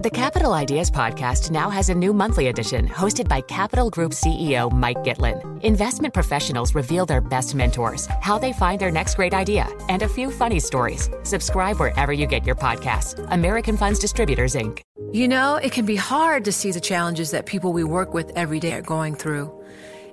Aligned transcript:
The 0.00 0.10
Capital 0.10 0.52
Ideas 0.52 0.92
Podcast 0.92 1.50
now 1.50 1.70
has 1.70 1.88
a 1.88 1.94
new 1.94 2.12
monthly 2.12 2.46
edition 2.46 2.86
hosted 2.86 3.26
by 3.26 3.40
Capital 3.40 3.90
Group 3.90 4.12
CEO 4.12 4.70
Mike 4.70 4.98
Gitlin. 4.98 5.60
Investment 5.64 6.14
professionals 6.14 6.72
reveal 6.72 7.04
their 7.04 7.20
best 7.20 7.56
mentors, 7.56 8.06
how 8.20 8.38
they 8.38 8.52
find 8.52 8.80
their 8.80 8.92
next 8.92 9.16
great 9.16 9.34
idea, 9.34 9.66
and 9.88 10.02
a 10.02 10.08
few 10.08 10.30
funny 10.30 10.60
stories. 10.60 11.10
Subscribe 11.24 11.80
wherever 11.80 12.12
you 12.12 12.26
get 12.26 12.46
your 12.46 12.54
podcasts. 12.54 13.18
American 13.32 13.76
Funds 13.76 13.98
Distributors, 13.98 14.54
Inc. 14.54 14.82
You 15.12 15.26
know, 15.26 15.56
it 15.56 15.72
can 15.72 15.84
be 15.84 15.96
hard 15.96 16.44
to 16.44 16.52
see 16.52 16.70
the 16.70 16.80
challenges 16.80 17.32
that 17.32 17.46
people 17.46 17.72
we 17.72 17.82
work 17.82 18.14
with 18.14 18.30
every 18.36 18.60
day 18.60 18.74
are 18.74 18.82
going 18.82 19.16
through. 19.16 19.52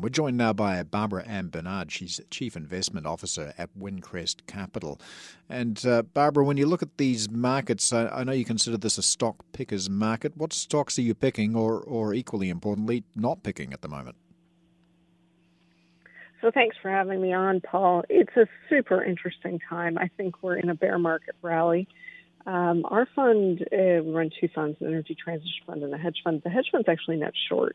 We're 0.00 0.10
joined 0.10 0.36
now 0.36 0.52
by 0.52 0.80
Barbara 0.84 1.24
Ann 1.26 1.48
Bernard. 1.48 1.90
She's 1.90 2.20
Chief 2.30 2.56
Investment 2.56 3.04
Officer 3.04 3.52
at 3.58 3.76
Wincrest 3.76 4.46
Capital. 4.46 5.00
And 5.48 5.84
uh, 5.84 6.02
Barbara, 6.02 6.44
when 6.44 6.56
you 6.56 6.66
look 6.66 6.82
at 6.82 6.98
these 6.98 7.28
markets, 7.28 7.92
I, 7.92 8.06
I, 8.06 8.22
know 8.22 8.30
you 8.30 8.44
consider 8.44 8.76
this 8.76 8.96
a 8.96 9.02
stock 9.02 9.44
picker's 9.52 9.90
market. 9.90 10.36
What 10.36 10.52
stocks 10.52 11.00
are 11.00 11.02
you 11.02 11.16
picking, 11.16 11.56
or, 11.56 11.80
or 11.80 12.14
equally 12.14 12.48
importantly, 12.48 13.02
not 13.16 13.42
picking 13.42 13.72
at 13.72 13.82
the 13.82 13.88
moment? 13.88 14.14
So 16.42 16.52
thanks 16.52 16.76
for 16.80 16.92
having 16.92 17.20
me 17.20 17.32
on, 17.32 17.60
Paul. 17.60 18.04
It's 18.08 18.36
a 18.36 18.46
super 18.68 19.02
interesting 19.02 19.58
time. 19.68 19.98
I 19.98 20.10
think 20.16 20.44
we're 20.44 20.58
in 20.58 20.68
a 20.68 20.76
bear 20.76 21.00
market 21.00 21.34
rally. 21.42 21.88
Um, 22.46 22.84
our 22.84 23.08
fund, 23.16 23.62
uh, 23.72 24.04
we 24.04 24.12
run 24.12 24.30
two 24.40 24.48
funds, 24.54 24.76
an 24.80 24.86
energy 24.86 25.16
transition 25.16 25.64
fund 25.66 25.82
and 25.82 25.92
a 25.92 25.98
hedge 25.98 26.20
fund. 26.22 26.40
The 26.44 26.50
hedge 26.50 26.68
fund's 26.70 26.88
actually 26.88 27.16
net 27.16 27.34
short 27.48 27.74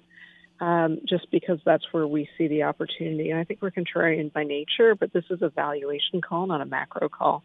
um, 0.63 0.99
just 1.05 1.29
because 1.29 1.59
that's 1.65 1.83
where 1.91 2.07
we 2.07 2.29
see 2.37 2.47
the 2.47 2.63
opportunity. 2.63 3.31
And 3.31 3.39
I 3.39 3.43
think 3.43 3.61
we're 3.61 3.71
contrarian 3.71 4.31
by 4.31 4.45
nature, 4.45 4.95
but 4.95 5.11
this 5.11 5.25
is 5.29 5.41
a 5.41 5.49
valuation 5.49 6.21
call, 6.21 6.47
not 6.47 6.61
a 6.61 6.65
macro 6.65 7.09
call. 7.09 7.43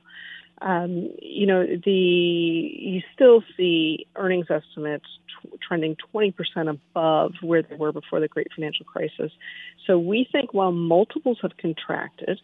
Um, 0.63 1.11
you 1.21 1.47
know, 1.47 1.67
the 1.67 1.91
you 1.91 3.03
still 3.15 3.43
see 3.57 4.07
earnings 4.15 4.47
estimates 4.51 5.07
t- 5.43 5.51
trending 5.67 5.97
20% 6.15 6.33
above 6.71 7.33
where 7.43 7.63
they 7.63 7.75
were 7.75 7.91
before 7.91 8.21
the 8.21 8.29
great 8.29 8.49
financial 8.55 8.85
crisis. 8.85 9.33
So 9.85 9.99
we 9.99 10.29
think 10.31 10.55
while 10.55 10.73
multiples 10.73 11.39
have 11.43 11.57
contracted, 11.57 12.41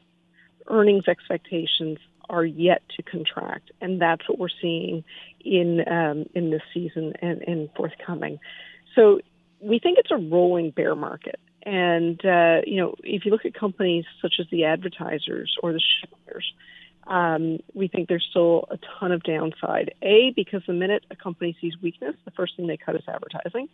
earnings 0.66 1.04
expectations 1.06 1.98
are 2.28 2.44
yet 2.44 2.82
to 2.96 3.02
contract, 3.04 3.70
and 3.80 4.00
that's 4.00 4.28
what 4.28 4.40
we're 4.40 4.48
seeing 4.60 5.04
in 5.44 5.86
um, 5.88 6.26
in 6.34 6.50
this 6.50 6.62
season 6.72 7.12
and, 7.22 7.42
and 7.42 7.68
forthcoming. 7.76 8.40
So 8.96 9.20
we 9.64 9.78
think 9.78 9.98
it's 9.98 10.10
a 10.10 10.16
rolling 10.16 10.70
bear 10.70 10.94
market. 10.94 11.40
And, 11.62 12.22
uh, 12.24 12.60
you 12.66 12.76
know, 12.76 12.94
if 13.02 13.24
you 13.24 13.30
look 13.30 13.46
at 13.46 13.54
companies 13.54 14.04
such 14.20 14.34
as 14.38 14.46
the 14.50 14.64
advertisers 14.64 15.56
or 15.62 15.72
the 15.72 15.80
shippers, 16.00 16.52
um, 17.06 17.58
we 17.72 17.88
think 17.88 18.08
there's 18.08 18.26
still 18.28 18.66
a 18.70 18.78
ton 18.98 19.12
of 19.12 19.22
downside. 19.22 19.94
A, 20.02 20.32
because 20.36 20.62
the 20.66 20.74
minute 20.74 21.04
a 21.10 21.16
company 21.16 21.56
sees 21.60 21.72
weakness, 21.82 22.14
the 22.24 22.30
first 22.32 22.56
thing 22.56 22.66
they 22.66 22.76
cut 22.76 22.94
is 22.96 23.02
advertising. 23.08 23.68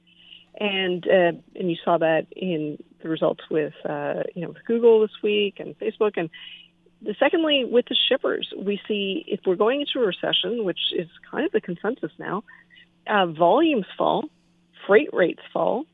And 0.58 1.06
uh, 1.06 1.32
and 1.54 1.70
you 1.70 1.76
saw 1.84 1.98
that 1.98 2.26
in 2.32 2.82
the 3.02 3.08
results 3.08 3.42
with 3.50 3.72
uh, 3.88 4.24
you 4.34 4.42
know 4.42 4.48
with 4.48 4.64
Google 4.66 5.00
this 5.00 5.22
week 5.22 5.60
and 5.60 5.78
Facebook 5.78 6.14
and 6.16 6.28
the 7.02 7.14
secondly 7.20 7.64
with 7.64 7.86
the 7.86 7.96
shippers 8.08 8.52
we 8.56 8.80
see 8.88 9.24
if 9.28 9.40
we're 9.46 9.54
going 9.54 9.80
into 9.80 10.04
a 10.04 10.06
recession 10.06 10.64
which 10.64 10.80
is 10.92 11.08
kind 11.30 11.46
of 11.46 11.52
the 11.52 11.60
consensus 11.60 12.10
now 12.18 12.42
uh, 13.06 13.26
volumes 13.26 13.86
fall 13.96 14.28
freight 14.86 15.10
rates 15.12 15.42
fall 15.52 15.84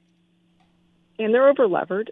and 1.19 1.33
they're 1.33 1.49
over 1.49 1.67
levered 1.67 2.11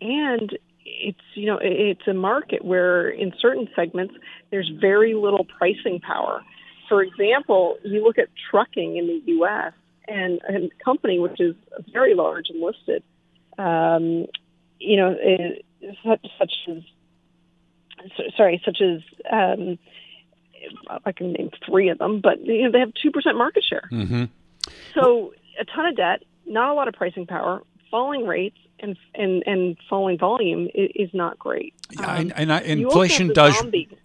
and 0.00 0.58
it's 0.84 1.18
you 1.34 1.46
know 1.46 1.58
it's 1.60 2.06
a 2.06 2.14
market 2.14 2.64
where 2.64 3.08
in 3.08 3.32
certain 3.40 3.68
segments 3.74 4.14
there's 4.50 4.70
very 4.80 5.14
little 5.14 5.44
pricing 5.44 6.00
power 6.00 6.42
for 6.88 7.02
example 7.02 7.76
you 7.84 8.02
look 8.02 8.18
at 8.18 8.28
trucking 8.50 8.96
in 8.96 9.06
the 9.06 9.32
US 9.32 9.72
and 10.08 10.40
a 10.48 10.68
company 10.84 11.18
which 11.18 11.40
is 11.40 11.54
very 11.92 12.14
large 12.14 12.46
and 12.50 12.60
listed 12.60 13.02
um, 13.58 14.26
you 14.78 14.96
know 14.96 15.16
such, 16.04 16.26
such 16.38 16.52
as 16.68 16.82
sorry 18.36 18.60
such 18.64 18.80
as 18.80 19.00
um, 19.30 19.78
I 21.04 21.12
can 21.12 21.32
name 21.32 21.50
three 21.64 21.88
of 21.90 21.98
them, 21.98 22.20
but 22.20 22.44
you 22.44 22.64
know 22.64 22.72
they 22.72 22.80
have 22.80 22.92
two 23.02 23.10
percent 23.10 23.36
market 23.36 23.64
share. 23.64 23.88
Mm-hmm. 23.92 24.24
So 24.94 25.32
ton 25.74 25.86
of 25.86 25.96
debt, 25.96 26.22
not 26.46 26.70
a 26.70 26.74
lot 26.74 26.88
of 26.88 26.94
pricing 26.94 27.26
power, 27.26 27.62
falling 27.90 28.26
rates, 28.26 28.58
and 28.80 28.96
and 29.14 29.42
and 29.46 29.76
falling 29.88 30.18
volume 30.18 30.68
is, 30.74 30.90
is 30.94 31.10
not 31.14 31.38
great. 31.38 31.74
Yeah, 31.90 32.06
um, 32.06 32.16
and, 32.16 32.32
and 32.36 32.52
I, 32.52 32.60
inflation 32.60 33.32
does 33.32 33.62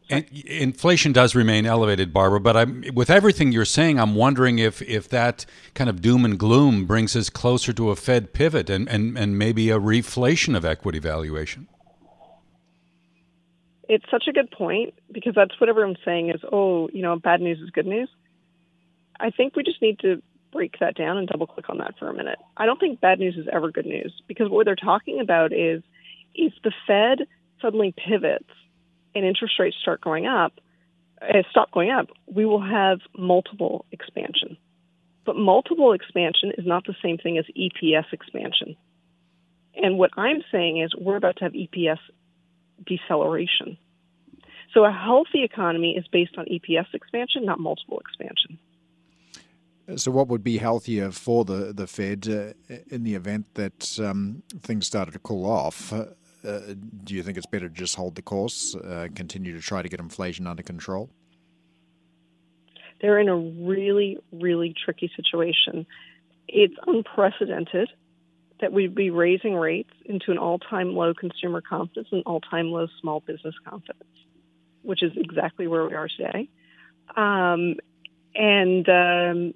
inflation 0.10 1.12
does 1.12 1.36
remain 1.36 1.66
elevated, 1.66 2.14
Barbara. 2.14 2.40
But 2.40 2.58
I'm, 2.58 2.84
with 2.94 3.10
everything 3.10 3.52
you're 3.52 3.66
saying, 3.66 4.00
I'm 4.00 4.16
wondering 4.16 4.60
if 4.60 4.82
if 4.82 5.10
that 5.10 5.46
kind 5.74 5.90
of 5.90 6.02
doom 6.02 6.26
and 6.26 6.38
gloom 6.40 6.86
brings 6.86 7.16
us 7.16 7.30
closer 7.30 7.74
to 7.74 7.90
a 7.90 7.96
Fed 7.96 8.34
pivot 8.34 8.70
and 8.70 8.88
and, 8.90 9.18
and 9.18 9.38
maybe 9.38 9.70
a 9.70 9.80
reflation 9.80 10.56
of 10.56 10.66
equity 10.66 11.00
valuation. 11.00 11.68
It's 13.90 14.06
such 14.10 14.28
a 14.30 14.32
good 14.32 14.50
point 14.52 14.94
because 15.12 15.34
that's 15.36 15.60
what 15.60 15.70
everyone's 15.70 15.98
saying 16.06 16.30
is, 16.30 16.40
oh, 16.50 16.90
you 16.94 17.02
know, 17.02 17.18
bad 17.18 17.42
news 17.42 17.60
is 17.60 17.72
good 17.72 17.86
news. 17.86 18.10
I 19.20 19.32
think 19.32 19.56
we 19.56 19.64
just 19.64 19.82
need 19.82 20.00
to 20.00 20.22
break 20.52 20.80
that 20.80 20.96
down 20.96 21.18
and 21.18 21.28
double 21.28 21.48
click 21.48 21.70
on 21.70 21.78
that 21.80 21.96
for 21.98 22.10
a 22.10 22.14
minute. 22.14 22.40
I 22.58 22.66
don't 22.66 22.80
think 22.80 23.02
bad 23.02 23.20
news 23.20 23.38
is 23.38 23.48
ever 23.52 23.72
good 23.72 23.86
news 23.86 24.14
because 24.28 24.50
what 24.50 24.66
they're 24.66 24.76
talking 24.76 25.20
about 25.20 25.54
is 25.54 25.84
if 26.36 26.54
the 26.64 26.72
Fed 26.88 27.28
suddenly 27.62 27.94
pivots 27.96 28.50
and 29.16 29.26
interest 29.26 29.56
rates 29.60 29.76
start 29.82 30.02
going 30.02 30.26
up, 30.26 30.54
uh, 31.22 31.44
stop 31.52 31.72
going 31.72 31.92
up, 31.92 32.08
we 32.26 32.46
will 32.46 32.62
have 32.62 33.00
multiple 33.18 33.86
expansion. 33.92 34.58
But 35.26 35.36
multiple 35.36 35.94
expansion 35.94 36.52
is 36.58 36.66
not 36.66 36.86
the 36.86 36.96
same 37.04 37.18
thing 37.18 37.38
as 37.38 37.46
EPS 37.56 38.12
expansion. 38.12 38.76
And 39.76 39.98
what 39.98 40.12
I'm 40.18 40.42
saying 40.52 40.82
is 40.82 40.94
we're 40.98 41.16
about 41.16 41.38
to 41.38 41.46
have 41.46 41.54
EPS 41.54 42.00
deceleration. 42.86 43.78
So 44.74 44.86
a 44.86 44.92
healthy 44.92 45.44
economy 45.44 45.96
is 45.98 46.08
based 46.12 46.38
on 46.38 46.46
EPS 46.46 46.94
expansion, 46.94 47.46
not 47.46 47.60
multiple 47.60 48.00
expansion. 48.00 48.58
So, 49.96 50.12
what 50.12 50.28
would 50.28 50.44
be 50.44 50.58
healthier 50.58 51.12
for 51.12 51.44
the 51.44 51.74
the 51.74 51.88
Fed 51.88 52.28
uh, 52.28 52.76
in 52.90 53.04
the 53.04 53.16
event 53.16 53.46
that 53.56 54.00
um, 54.00 54.44
things 54.62 54.88
started 54.88 55.12
to 55.12 55.20
cool 55.20 55.50
off? 55.50 55.92
Uh, 55.92 56.06
uh, 56.48 56.60
do 57.04 57.14
you 57.14 57.24
think 57.24 57.38
it's 57.38 57.46
better 57.46 57.68
to 57.70 57.74
just 57.74 57.96
hold 57.96 58.16
the 58.16 58.22
course, 58.22 58.76
uh, 58.76 59.08
continue 59.16 59.54
to 59.54 59.62
try 59.62 59.82
to 59.82 59.90
get 59.90 60.00
inflation 60.00 60.48
under 60.48 60.64
control? 60.64 61.10
They're 63.00 63.20
in 63.20 63.30
a 63.30 63.36
really, 63.36 64.18
really 64.32 64.74
tricky 64.86 65.12
situation. 65.16 65.86
It's 66.48 66.76
unprecedented 66.86 67.90
that 68.60 68.72
we'd 68.72 68.94
be 68.94 69.10
raising 69.10 69.56
rates 69.56 69.94
into 70.06 70.32
an 70.32 70.38
all-time 70.38 70.96
low 70.96 71.14
consumer 71.14 71.62
confidence 71.62 72.10
and 72.12 72.24
all-time 72.26 72.68
low 72.72 72.88
small 73.00 73.20
business 73.22 73.56
confidence, 73.68 74.04
which 74.84 75.02
is 75.02 75.12
exactly 75.16 75.68
where 75.68 75.86
we 75.88 75.96
are 75.96 76.08
today. 76.08 76.48
Um, 77.16 77.76
and 78.36 78.88
um, 78.88 79.54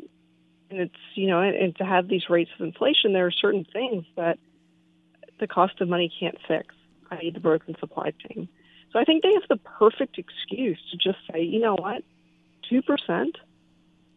and 0.69 0.79
it's 0.79 0.95
you 1.15 1.27
know 1.27 1.41
and, 1.41 1.55
and 1.55 1.75
to 1.77 1.85
have 1.85 2.07
these 2.07 2.29
rates 2.29 2.51
of 2.59 2.65
inflation 2.65 3.13
there 3.13 3.25
are 3.25 3.31
certain 3.31 3.65
things 3.71 4.05
that 4.15 4.37
the 5.39 5.47
cost 5.47 5.79
of 5.81 5.89
money 5.89 6.11
can't 6.19 6.37
fix 6.47 6.73
i.e. 7.11 7.31
the 7.33 7.39
broken 7.39 7.75
supply 7.79 8.11
chain 8.27 8.47
so 8.91 8.99
i 8.99 9.03
think 9.03 9.23
they 9.23 9.33
have 9.33 9.47
the 9.49 9.57
perfect 9.57 10.17
excuse 10.17 10.79
to 10.91 10.97
just 10.97 11.19
say 11.31 11.41
you 11.41 11.59
know 11.59 11.75
what 11.75 12.03
2% 12.71 13.27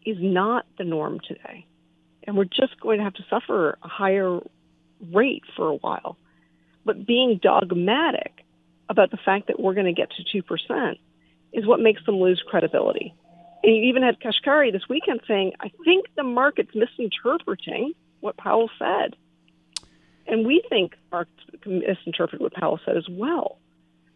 is 0.07 0.17
not 0.19 0.65
the 0.79 0.83
norm 0.83 1.19
today 1.19 1.67
and 2.23 2.37
we're 2.37 2.45
just 2.45 2.79
going 2.79 2.99
to 2.99 3.03
have 3.03 3.13
to 3.13 3.23
suffer 3.29 3.77
a 3.81 3.87
higher 3.87 4.39
rate 5.11 5.43
for 5.55 5.69
a 5.69 5.75
while. 5.75 6.17
But 6.85 7.05
being 7.05 7.39
dogmatic 7.41 8.45
about 8.89 9.11
the 9.11 9.17
fact 9.17 9.47
that 9.47 9.59
we're 9.59 9.73
going 9.73 9.85
to 9.85 9.93
get 9.93 10.11
to 10.11 10.43
2% 10.43 10.99
is 11.53 11.65
what 11.65 11.79
makes 11.79 12.05
them 12.05 12.15
lose 12.15 12.43
credibility. 12.47 13.13
And 13.63 13.75
you 13.75 13.83
even 13.83 14.03
had 14.03 14.19
Kashkari 14.19 14.71
this 14.71 14.87
weekend 14.89 15.21
saying, 15.27 15.53
I 15.59 15.71
think 15.83 16.05
the 16.15 16.23
market's 16.23 16.73
misinterpreting 16.73 17.93
what 18.21 18.37
Powell 18.37 18.69
said. 18.79 19.15
And 20.27 20.45
we 20.45 20.63
think 20.69 20.95
markets 21.11 21.41
misinterpreted 21.65 22.41
what 22.41 22.53
Powell 22.53 22.79
said 22.85 22.97
as 22.97 23.07
well. 23.09 23.57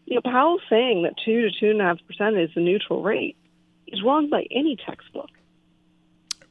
You 0.06 0.16
know, 0.16 0.20
Powell 0.22 0.60
saying 0.70 1.02
that 1.02 1.14
2 1.24 1.50
to 1.50 1.74
2.5% 1.74 2.44
is 2.44 2.50
the 2.54 2.60
neutral 2.60 3.02
rate 3.02 3.36
is 3.86 4.02
wrong 4.02 4.30
by 4.30 4.46
any 4.50 4.76
textbook. 4.76 5.30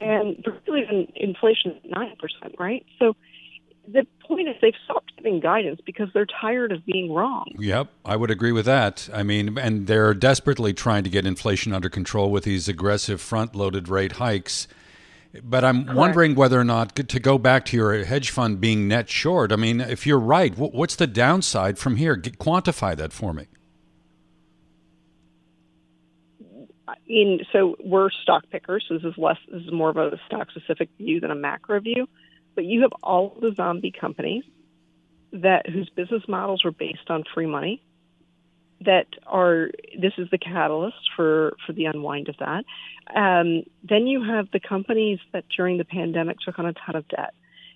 And 0.01 0.43
particularly 0.43 0.85
when 0.85 1.07
inflation 1.15 1.79
is 1.83 1.91
9%, 1.91 2.59
right? 2.59 2.85
So 2.99 3.15
the 3.87 4.05
point 4.25 4.47
is 4.47 4.55
they've 4.61 4.73
stopped 4.85 5.11
giving 5.17 5.39
guidance 5.39 5.81
because 5.85 6.09
they're 6.13 6.25
tired 6.25 6.71
of 6.71 6.85
being 6.85 7.11
wrong. 7.11 7.45
Yep, 7.59 7.89
I 8.05 8.15
would 8.15 8.31
agree 8.31 8.51
with 8.51 8.65
that. 8.65 9.09
I 9.13 9.23
mean, 9.23 9.57
and 9.57 9.87
they're 9.87 10.13
desperately 10.13 10.73
trying 10.73 11.03
to 11.03 11.09
get 11.09 11.25
inflation 11.25 11.73
under 11.73 11.89
control 11.89 12.31
with 12.31 12.45
these 12.45 12.69
aggressive 12.69 13.19
front-loaded 13.19 13.89
rate 13.89 14.13
hikes. 14.13 14.67
But 15.43 15.65
I'm 15.65 15.85
Correct. 15.85 15.97
wondering 15.97 16.35
whether 16.35 16.59
or 16.59 16.63
not 16.63 16.95
to 16.95 17.19
go 17.19 17.37
back 17.37 17.65
to 17.65 17.77
your 17.77 18.05
hedge 18.05 18.29
fund 18.29 18.61
being 18.61 18.87
net 18.87 19.09
short. 19.09 19.51
I 19.51 19.55
mean, 19.55 19.81
if 19.81 20.05
you're 20.05 20.19
right, 20.19 20.55
what's 20.55 20.95
the 20.95 21.07
downside 21.07 21.79
from 21.79 21.95
here? 21.95 22.15
Quantify 22.15 22.95
that 22.95 23.11
for 23.11 23.33
me. 23.33 23.47
In 27.07 27.39
so 27.51 27.75
we're 27.83 28.11
stock 28.11 28.43
pickers. 28.51 28.85
So 28.87 28.95
this 28.95 29.03
is 29.03 29.17
less. 29.17 29.37
This 29.51 29.63
is 29.63 29.71
more 29.71 29.89
of 29.89 29.97
a 29.97 30.19
stock 30.27 30.51
specific 30.51 30.89
view 30.97 31.19
than 31.19 31.31
a 31.31 31.35
macro 31.35 31.79
view. 31.79 32.07
But 32.55 32.65
you 32.65 32.81
have 32.81 32.91
all 33.01 33.37
the 33.39 33.53
zombie 33.55 33.91
companies 33.91 34.43
that 35.31 35.67
whose 35.67 35.89
business 35.89 36.23
models 36.27 36.63
are 36.65 36.71
based 36.71 37.09
on 37.09 37.23
free 37.33 37.47
money 37.47 37.81
that 38.85 39.07
are 39.25 39.69
this 39.99 40.13
is 40.17 40.29
the 40.29 40.37
catalyst 40.37 40.97
for 41.15 41.53
for 41.65 41.73
the 41.73 41.85
unwind 41.85 42.29
of 42.29 42.35
that. 42.37 42.65
Um, 43.15 43.63
then 43.83 44.07
you 44.07 44.23
have 44.23 44.49
the 44.51 44.59
companies 44.59 45.19
that 45.31 45.45
during 45.55 45.77
the 45.77 45.85
pandemic 45.85 46.37
took 46.39 46.59
on 46.59 46.65
a 46.65 46.73
ton 46.73 46.95
of 46.95 47.07
debt, 47.07 47.33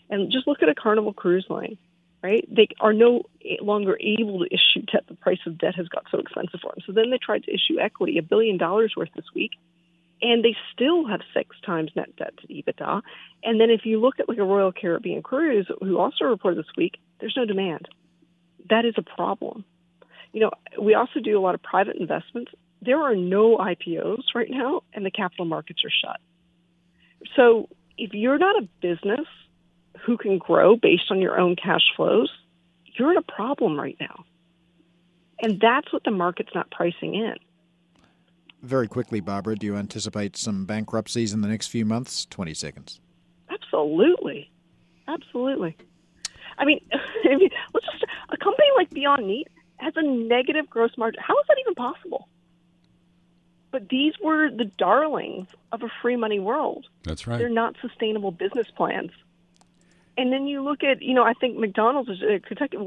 and 0.09 0.31
just 0.31 0.47
look 0.47 0.62
at 0.62 0.69
a 0.69 0.75
Carnival 0.75 1.13
Cruise 1.13 1.45
Line, 1.50 1.77
right? 2.24 2.47
They 2.53 2.68
are 2.79 2.94
no 2.94 3.24
longer 3.62 3.97
able 4.00 4.39
to 4.39 4.53
issue 4.53 4.85
debt. 4.91 5.06
The 5.07 5.15
price 5.15 5.39
of 5.45 5.57
debt 5.57 5.75
has 5.75 5.88
got 5.88 6.06
so 6.12 6.19
expensive 6.19 6.59
for 6.62 6.71
them. 6.71 6.83
So 6.85 6.91
then 6.91 7.09
they 7.09 7.18
tried 7.18 7.44
to 7.44 7.53
issue 7.53 7.79
equity, 7.79 8.18
a 8.18 8.24
billion 8.24 8.57
dollars 8.57 8.94
worth 8.95 9.09
this 9.15 9.25
week, 9.33 9.51
and 10.22 10.44
they 10.44 10.56
still 10.74 11.08
have 11.08 11.22
six 11.34 11.56
times 11.66 11.92
net 11.96 12.16
debt 12.16 12.34
to 12.38 12.48
EBITDA. 12.48 13.02
And 13.44 13.60
then 13.60 13.69
if 13.69 13.86
you 13.86 14.00
look 14.00 14.19
at 14.19 14.28
like 14.28 14.38
a 14.38 14.44
Royal 14.44 14.72
Caribbean 14.72 15.22
cruise, 15.22 15.68
who 15.81 15.98
also 15.98 16.25
reported 16.25 16.60
this 16.60 16.72
week, 16.75 16.98
there's 17.19 17.36
no 17.38 17.46
demand. 17.46 17.88
That 18.69 18.86
is 18.86 18.96
a 18.98 19.04
problem. 19.04 19.64
You 20.34 20.42
know, 20.42 20.52
we 20.81 20.94
also 20.94 21.19
do 21.19 21.38
a 21.38 21.42
lot 21.42 21.56
of 21.56 21.64
private 21.64 21.98
investments. 21.98 22.52
There 22.81 23.02
are 23.02 23.16
no 23.16 23.58
IPOs 23.58 24.24
right 24.36 24.50
now, 24.50 24.84
and 24.94 25.06
the 25.06 25.12
capital 25.12 25.46
markets 25.46 25.81
are 25.86 25.90
shut. 25.90 26.20
So 27.36 27.70
if 27.98 28.13
you're 28.13 28.38
not 28.38 28.62
a 28.62 28.68
business 28.81 29.25
who 30.06 30.18
can 30.18 30.38
grow 30.38 30.75
based 30.75 31.10
on 31.10 31.22
your 31.22 31.40
own 31.40 31.56
cash 31.56 31.81
flows, 31.96 32.31
you're 32.98 33.12
in 33.12 33.18
a 33.18 33.22
problem 33.22 33.80
right 33.80 33.98
now. 34.00 34.25
And 35.42 35.60
that's 35.60 35.92
what 35.94 36.04
the 36.04 36.12
market's 36.12 36.54
not 36.54 36.72
pricing 36.72 37.16
in. 37.16 37.36
Very 38.62 38.88
quickly, 38.88 39.19
Barbara, 39.19 39.56
do 39.56 39.65
you 39.68 39.75
anticipate 39.75 40.36
some 40.36 40.65
bankruptcies 40.65 41.33
in 41.33 41.42
the 41.42 41.48
next 41.48 41.68
few 41.68 41.86
months? 41.86 42.25
20 42.25 42.54
seconds. 42.54 43.00
Absolutely. 43.50 44.51
Absolutely. 45.07 45.77
I 46.57 46.65
mean, 46.65 46.81
I 46.92 47.36
mean, 47.36 47.50
let's 47.74 47.86
just 47.86 48.06
a 48.30 48.38
company 48.38 48.68
like 48.75 48.89
Beyond 48.89 49.27
Meat 49.27 49.48
has 49.77 49.94
a 49.95 50.01
negative 50.01 50.69
gross 50.69 50.92
margin. 50.98 51.21
How 51.25 51.38
is 51.39 51.45
that 51.48 51.57
even 51.62 51.75
possible? 51.75 52.27
But 53.71 53.89
these 53.89 54.13
were 54.24 54.50
the 54.50 54.65
darlings 54.65 55.48
of 55.71 55.83
a 55.83 55.89
free 56.01 56.15
money 56.15 56.39
world. 56.39 56.88
That's 57.03 57.27
right. 57.27 57.38
They're 57.38 57.50
not 57.50 57.75
sustainable 57.81 58.31
business 58.31 58.68
plans. 58.75 59.12
And 60.18 60.33
then 60.33 60.48
you 60.48 60.63
look 60.63 60.83
at, 60.83 61.01
you 61.03 61.13
know, 61.13 61.24
I 61.24 61.33
think 61.33 61.57
McDonald's 61.57 62.10
is 62.10 62.24
uh, 62.24 62.39
Kentucky. 62.48 62.77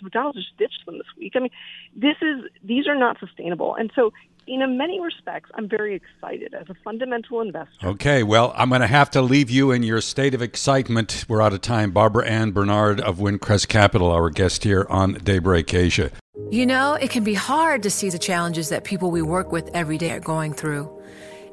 McDonald's 0.00 0.38
just 0.38 0.56
ditched 0.58 0.86
them 0.86 0.98
this 0.98 1.08
week. 1.18 1.32
I 1.34 1.40
mean, 1.40 1.50
this 1.96 2.16
is 2.22 2.44
these 2.62 2.86
are 2.86 2.94
not 2.94 3.18
sustainable. 3.18 3.74
And 3.74 3.90
so 3.96 4.12
in 4.48 4.78
many 4.78 5.00
respects, 5.00 5.50
I'm 5.54 5.68
very 5.68 5.94
excited 5.94 6.54
as 6.54 6.68
a 6.68 6.74
fundamental 6.82 7.40
investor. 7.40 7.86
Okay, 7.86 8.22
well, 8.22 8.52
I'm 8.56 8.68
going 8.68 8.80
to 8.80 8.86
have 8.86 9.10
to 9.10 9.22
leave 9.22 9.50
you 9.50 9.70
in 9.70 9.82
your 9.82 10.00
state 10.00 10.34
of 10.34 10.42
excitement. 10.42 11.24
We're 11.28 11.42
out 11.42 11.52
of 11.52 11.60
time. 11.60 11.90
Barbara 11.90 12.26
Ann 12.26 12.52
Bernard 12.52 13.00
of 13.00 13.18
Wincrest 13.18 13.68
Capital, 13.68 14.10
our 14.10 14.30
guest 14.30 14.64
here 14.64 14.86
on 14.88 15.14
Daybreak 15.14 15.72
Asia. 15.74 16.10
You 16.50 16.66
know, 16.66 16.94
it 16.94 17.10
can 17.10 17.24
be 17.24 17.34
hard 17.34 17.82
to 17.82 17.90
see 17.90 18.10
the 18.10 18.18
challenges 18.18 18.68
that 18.70 18.84
people 18.84 19.10
we 19.10 19.22
work 19.22 19.52
with 19.52 19.68
every 19.74 19.98
day 19.98 20.12
are 20.12 20.20
going 20.20 20.54
through. 20.54 20.97